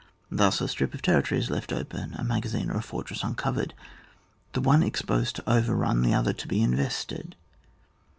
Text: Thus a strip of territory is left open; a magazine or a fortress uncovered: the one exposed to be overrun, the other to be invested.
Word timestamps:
Thus 0.31 0.61
a 0.61 0.67
strip 0.67 0.95
of 0.95 1.03
territory 1.03 1.39
is 1.39 1.51
left 1.51 1.71
open; 1.71 2.15
a 2.15 2.23
magazine 2.23 2.71
or 2.71 2.77
a 2.77 2.81
fortress 2.81 3.23
uncovered: 3.23 3.75
the 4.53 4.59
one 4.61 4.81
exposed 4.81 5.35
to 5.35 5.43
be 5.43 5.51
overrun, 5.51 6.01
the 6.01 6.15
other 6.15 6.33
to 6.33 6.47
be 6.47 6.59
invested. 6.63 7.35